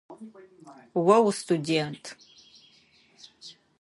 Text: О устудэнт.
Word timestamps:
О 1.15 1.15
устудэнт. 1.27 2.05